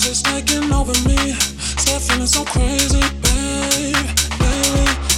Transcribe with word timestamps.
Vibes 0.00 0.06
just 0.06 0.24
taking 0.24 0.72
over 0.72 0.92
me. 1.08 1.32
Start 1.78 2.02
feeling 2.02 2.26
so 2.26 2.44
crazy, 2.44 3.00
babe. 3.22 3.96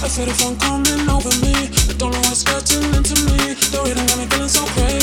I 0.03 0.09
feel 0.09 0.55
coming 0.57 1.09
over 1.09 1.29
me. 1.41 1.53
I 1.89 1.93
don't 1.97 2.11
know 2.11 2.19
what's 2.27 2.43
getting 2.43 2.83
into 2.93 3.15
me. 3.25 3.55
The 3.71 3.81
rhythm 3.83 4.05
got 4.07 4.17
me 4.17 4.25
feeling 4.27 4.49
so 4.49 4.65
crazy, 4.75 5.02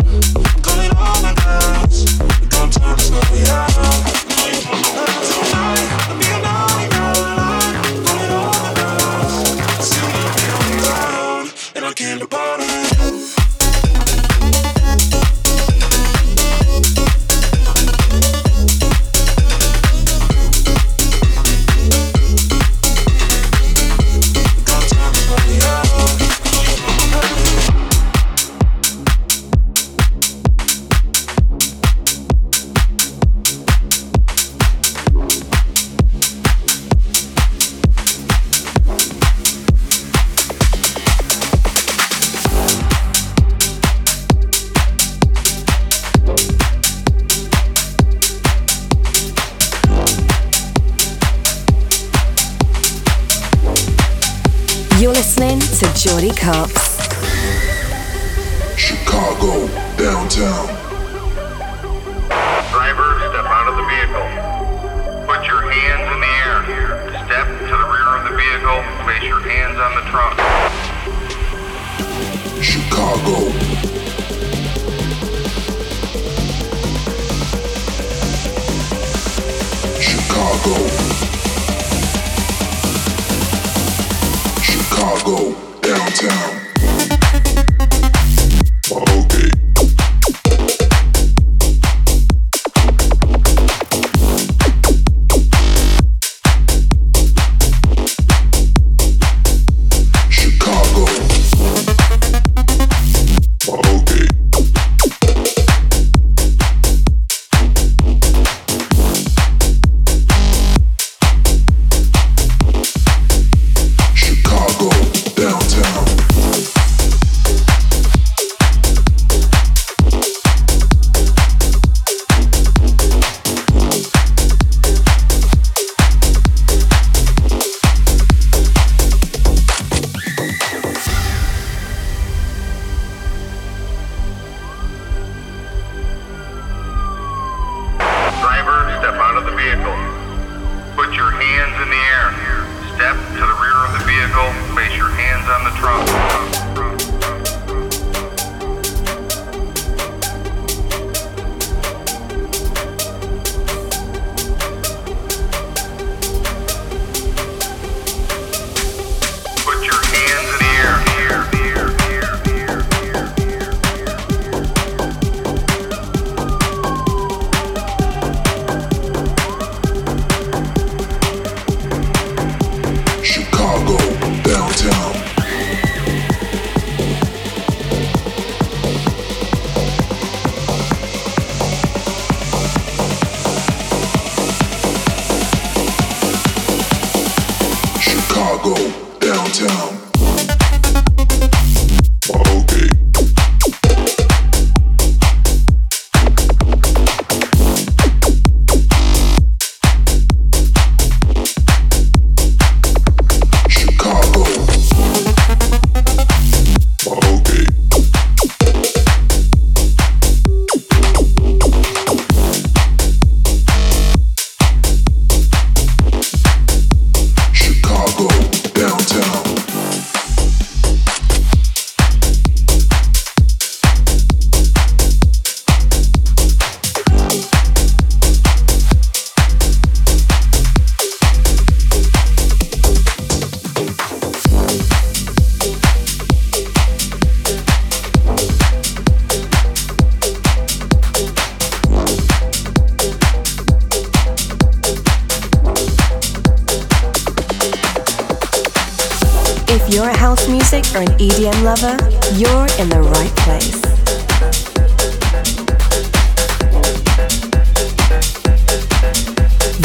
lover, 251.61 251.95
you're 252.33 252.67
in 252.79 252.89
the 252.89 253.01
right 253.01 253.35
place. 253.37 253.81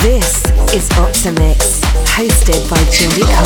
This 0.02 0.44
is 0.72 0.88
Opti'mix, 0.90 1.82
hosted 2.06 2.62
by 2.70 2.82
Cole. 3.26 3.45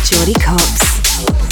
Mixed 0.00 0.14
by 0.14 1.49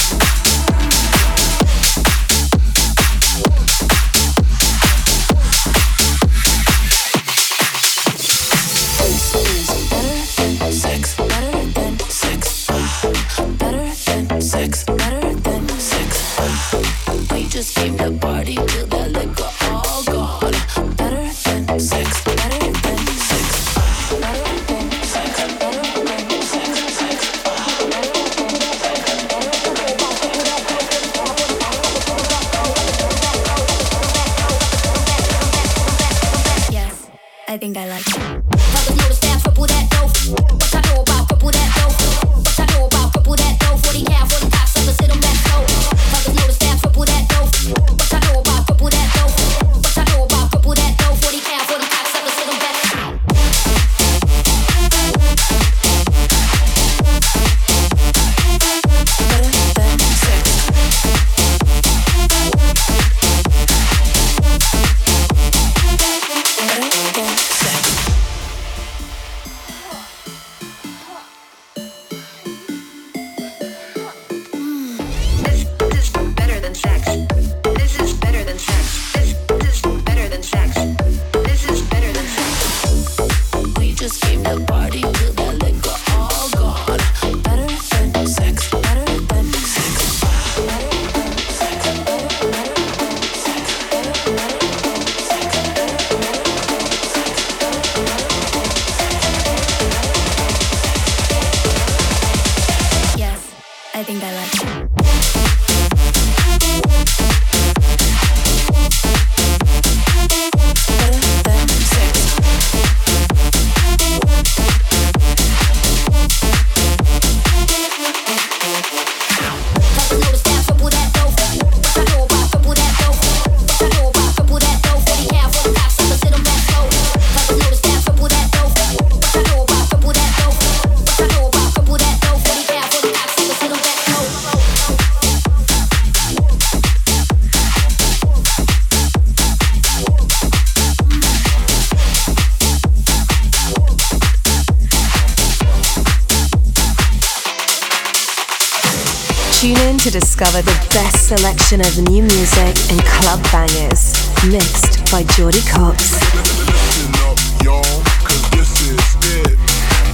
discover 150.39 150.63
the 150.63 150.89
best 150.95 151.27
selection 151.27 151.81
of 151.81 151.99
new 152.11 152.23
music 152.23 152.79
and 152.93 153.03
club 153.05 153.43
bangers, 153.51 154.15
mixed 154.47 155.11
by 155.11 155.25
Jordy 155.35 155.59
Copz. 155.63 156.15
Listen 156.33 157.11
up, 157.27 157.39
y'all, 157.65 157.83
cause 158.23 158.49
this 158.51 158.71
is 158.87 159.03
it. 159.35 159.59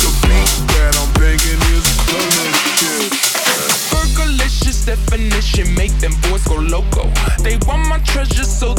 The 0.01 0.09
beat 0.25 0.65
that 0.73 0.97
I'm 0.97 1.13
banging 1.21 1.61
is 1.77 1.85
delicious. 2.09 2.65
definition 4.85 5.75
make 5.75 5.93
them 5.99 6.13
boys 6.29 6.45
go 6.45 6.57
loco. 6.57 7.11
They 7.43 7.57
want 7.67 7.89
my 7.89 7.99
treasures 7.99 8.49
so 8.49 8.75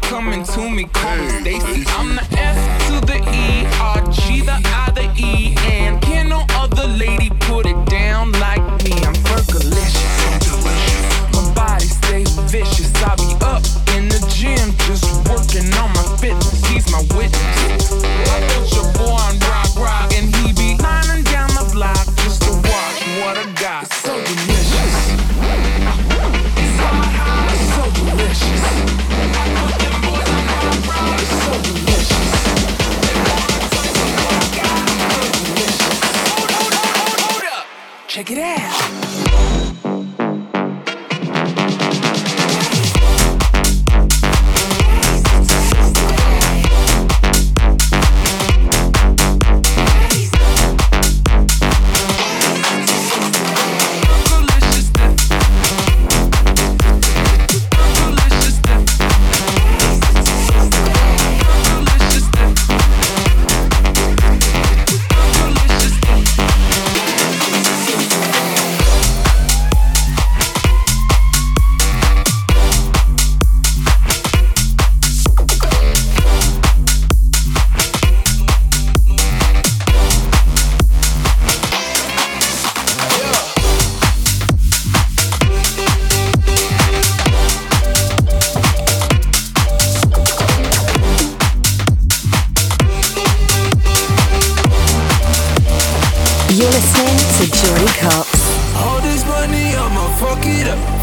coming 0.00 0.44
to 0.44 0.70
me, 0.70 0.84
call 0.84 1.16
me 1.16 1.28
Stacy. 1.40 1.84
I'm 1.88 2.14
the 2.16 2.26
S 2.38 2.58
to 2.88 3.00
the 3.06 3.18
E, 3.18 3.66
R 3.80 4.00
G 4.10 4.40
the 4.40 4.52
I 4.52 4.90
the 4.94 5.12
E, 5.16 5.54
and 5.66 6.00
can 6.02 6.28
no 6.28 6.44
other 6.50 6.86
lady 6.86 7.30
put 7.40 7.66
it 7.66 7.84
down 7.86 8.32
like 8.32 8.62
me? 8.84 8.92
I'm 9.04 9.14
fergalicious, 9.26 10.14
my 11.34 11.54
body 11.54 11.86
stays 11.86 12.30
vicious. 12.50 12.92
I 13.02 13.16
be 13.16 13.34
up 13.44 13.62
in 13.96 14.08
the 14.08 14.20
gym, 14.32 14.72
just 14.86 15.04
working 15.28 15.72
on 15.74 15.90
my 15.92 16.01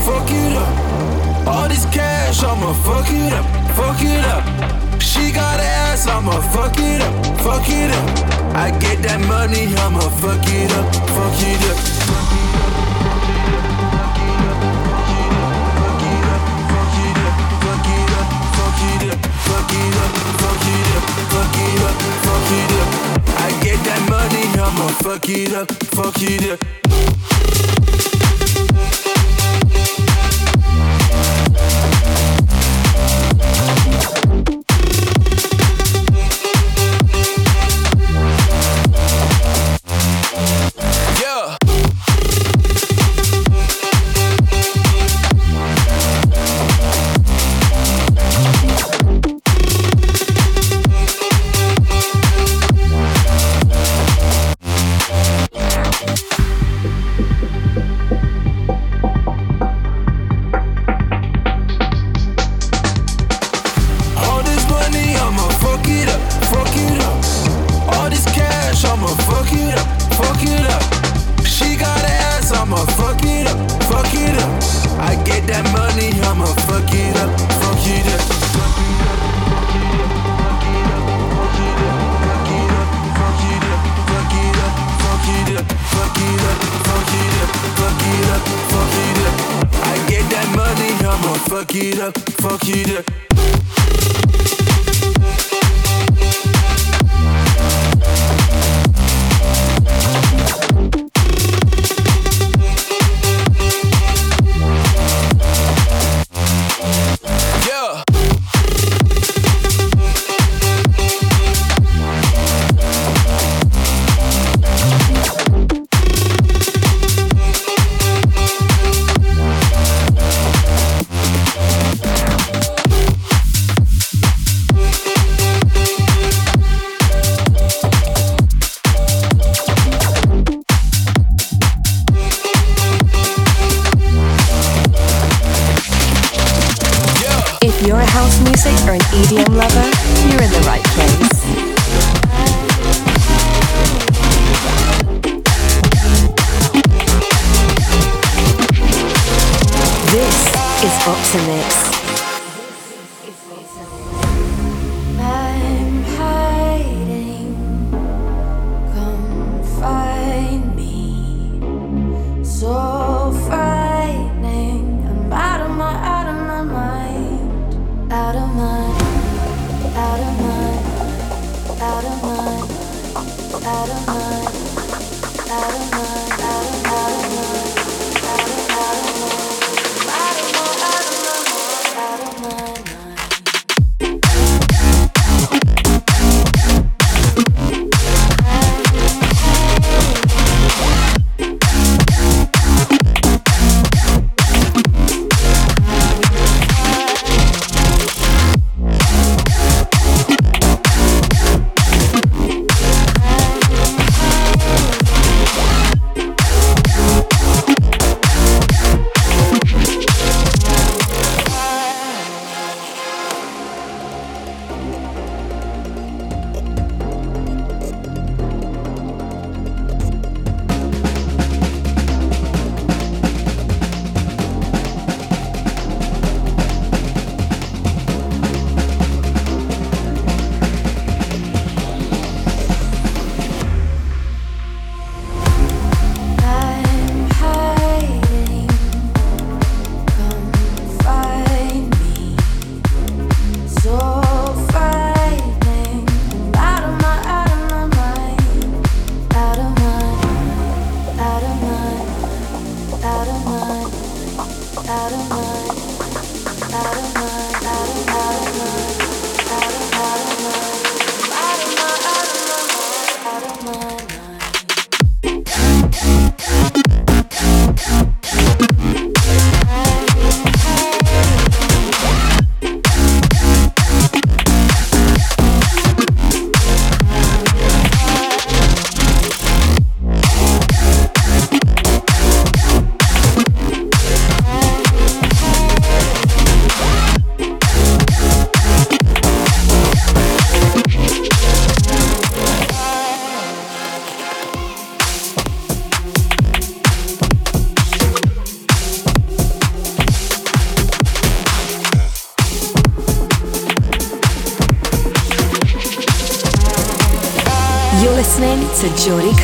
fuck 0.05 0.29
it 0.29 0.55
up. 0.57 1.47
All 1.47 1.67
this 1.67 1.85
cash, 1.85 2.43
I'ma 2.43 2.73
fuck 2.85 3.09
it 3.09 3.33
up, 3.33 3.45
fuck 3.75 4.01
it 4.01 4.25
up. 4.25 4.43
She 5.01 5.31
got 5.31 5.59
ass, 5.59 6.07
I'ma 6.07 6.39
fuck 6.53 6.77
it 6.77 7.01
up, 7.01 7.25
fuck 7.39 7.67
it 7.69 7.91
up. 7.91 8.07
I 8.55 8.71
get 8.79 9.01
that 9.03 9.19
money, 9.27 9.73
I'ma 9.83 10.01
fuck 10.21 10.45
it 10.47 10.71
up, 10.71 10.95
fuck 11.15 11.41
it 11.41 11.61
up. 11.69 11.77
Fuck 12.07 12.31
it 12.33 12.45
up. 12.45 12.89
fuck 19.49 19.73
it 19.73 19.99
up, 19.99 20.19
fuck 20.39 20.65
it 20.65 20.87
up, 20.95 21.05
fuck 21.33 21.57
it 21.57 21.81
up, 21.87 21.97
fuck 22.25 22.51
it 22.57 22.71
up. 22.81 22.89
I 23.37 23.49
get 23.63 23.79
that 23.87 24.01
money, 24.09 24.43
I'ma 24.59 24.87
fuck 25.03 25.29
it 25.29 25.53
up, 25.53 25.71
fuck 25.95 26.21
it 26.21 26.51
up. 26.51 28.18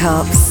To 0.05 0.44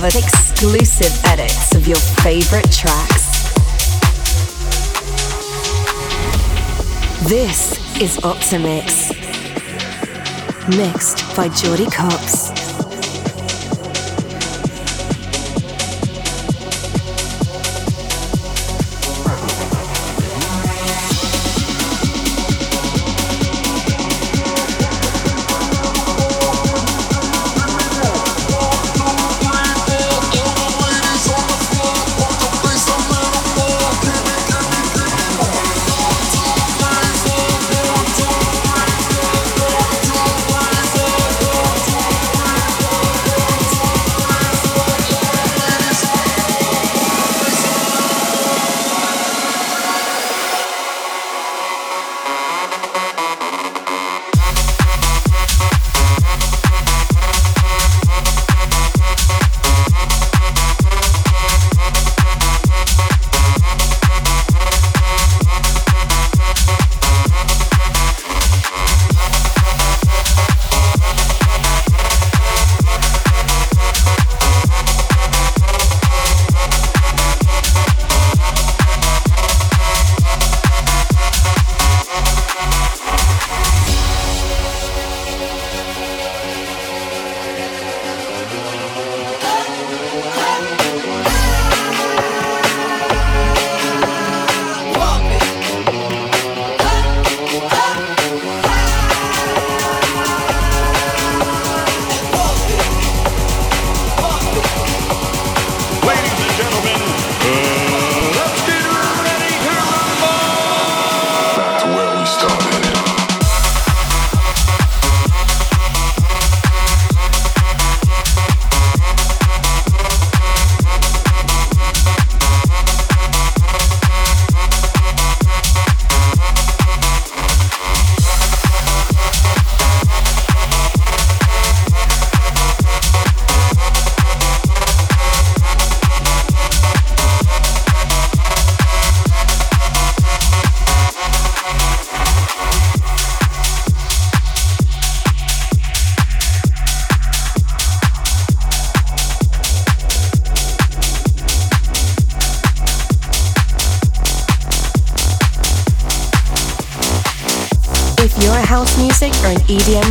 Copz. 0.00 0.16
exclusive 0.16 1.24
edits 1.26 1.74
of 1.74 1.86
your 1.86 1.98
favorite 2.22 2.70
tracks. 2.72 3.52
This 7.28 7.72
is 8.00 8.16
Opti'mix, 8.18 9.10
mixed 10.76 11.36
by 11.36 11.48
Jordy 11.48 11.86
Copz. 11.86 12.59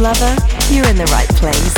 Lover, 0.10 0.36
you're 0.74 0.88
in 0.88 0.96
the 0.96 1.06
right 1.18 1.30
place. 1.42 1.78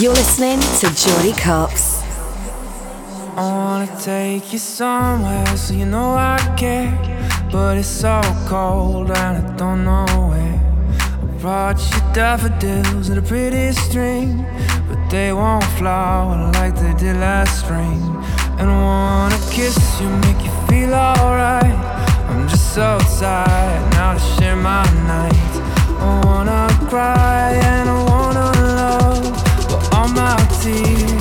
You're 0.00 0.12
listening 0.12 0.60
to 0.80 0.86
Jordy 1.02 1.32
Copz. 1.32 2.02
I 3.36 3.42
wanna 3.42 3.90
take 4.00 4.52
you 4.52 4.58
somewhere 4.58 5.56
so 5.56 5.74
you 5.74 5.86
know 5.86 6.14
I 6.14 6.38
care. 6.56 6.92
But 7.50 7.78
it's 7.78 7.88
so 7.88 8.20
cold 8.46 9.10
and 9.10 9.36
I 9.42 9.56
don't 9.56 9.84
know 9.84 10.06
where. 10.30 10.60
I 11.22 11.26
brought 11.40 11.80
you 11.90 11.98
daffodils 12.14 13.08
and 13.08 13.18
a 13.18 13.22
pretty 13.22 13.72
string 13.72 14.46
But 14.88 15.10
they 15.10 15.32
won't 15.32 15.64
flower 15.78 16.52
like 16.52 16.74
they 16.76 16.94
did 16.94 17.16
last 17.16 17.60
spring. 17.64 18.21
And 18.62 18.70
wanna 18.70 19.38
kiss 19.50 19.76
you, 20.00 20.08
make 20.08 20.40
you 20.44 20.52
feel 20.68 20.94
alright. 20.94 21.74
I'm 22.30 22.46
just 22.46 22.72
so 22.72 22.96
tired 23.18 23.90
now 23.90 24.14
to 24.14 24.20
share 24.20 24.54
my 24.54 24.84
night. 25.04 25.52
I 25.98 26.22
wanna 26.24 26.68
cry 26.88 27.54
and 27.54 27.90
I 27.90 28.04
wanna 28.04 28.52
love, 28.78 29.24
but 29.68 29.94
all 29.96 30.08
my 30.10 30.36
tears 30.60 31.11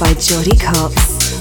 by 0.00 0.12
Jordy 0.14 0.56
Copz. 0.56 1.37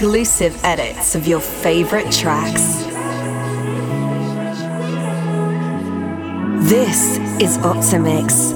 Exclusive 0.00 0.58
edits 0.64 1.14
of 1.14 1.26
your 1.26 1.40
favorite 1.40 2.10
tracks. 2.10 2.84
This 6.70 7.18
is 7.38 7.58
Opti'mix. 7.58 8.54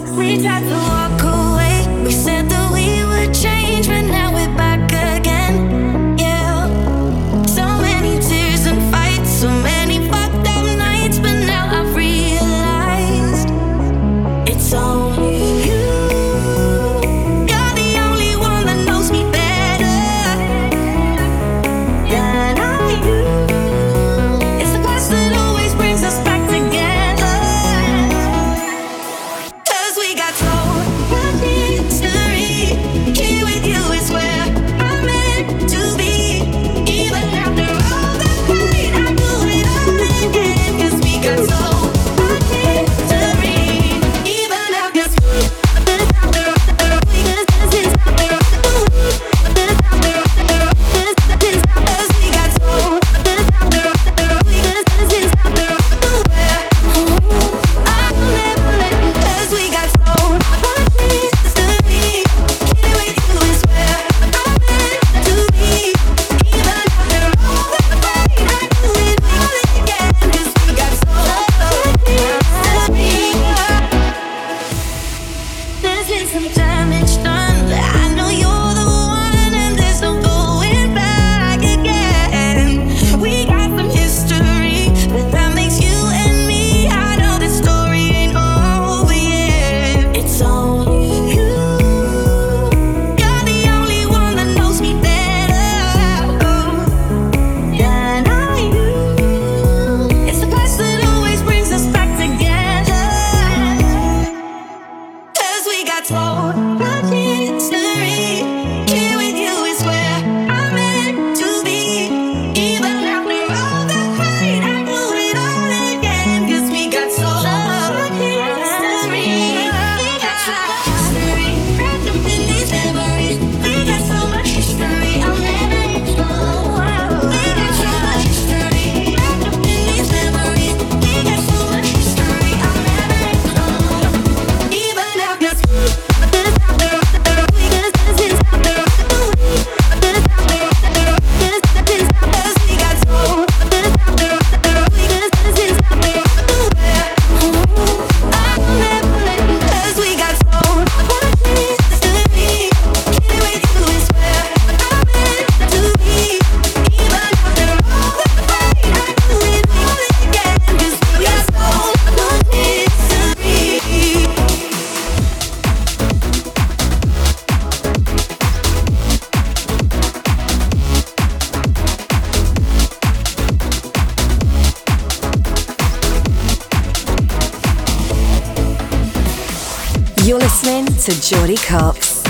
To 181.05 181.13
Jordy 181.21 181.57
Copz. 181.57 182.24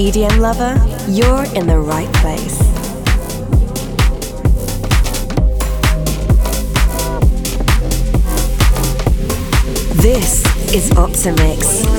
EDM 0.00 0.38
lover, 0.38 0.74
you're 1.10 1.44
in 1.54 1.66
the 1.66 1.78
right 1.78 2.10
place. 2.14 2.58
This 10.00 10.42
is 10.74 10.88
Opti'mix. 10.92 11.89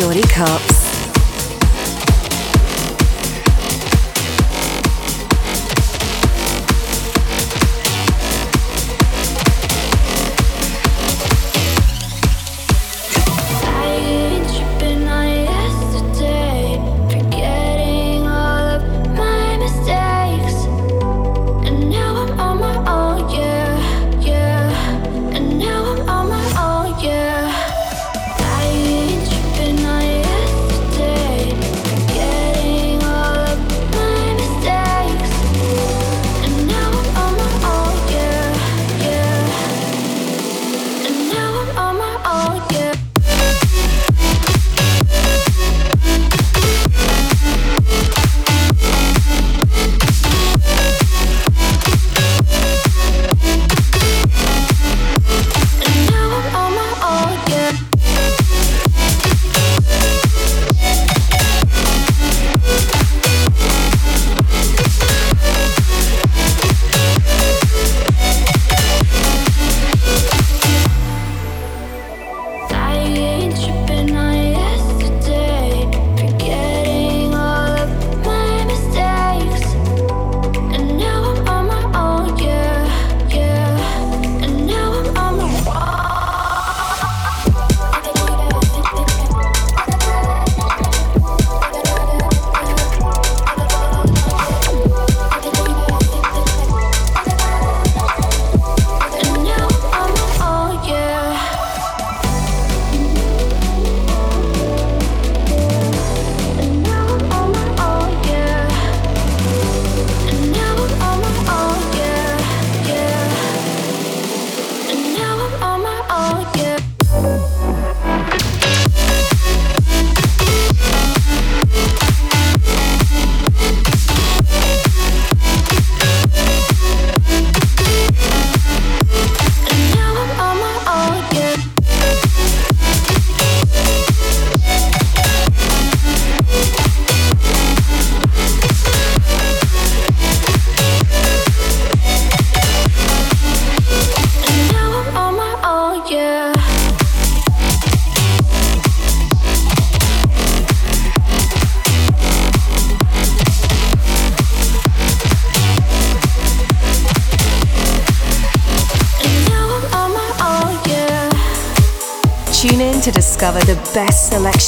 Jordy 0.00 0.22
Copz. 0.22 0.79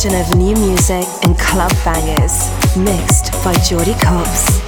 selection 0.03 0.34
of 0.34 0.38
new 0.38 0.55
music 0.57 1.07
and 1.22 1.38
club 1.38 1.70
bangers, 1.84 2.50
mixed 2.76 3.32
by 3.44 3.55
Jordy 3.64 3.94
Copz. 3.94 4.61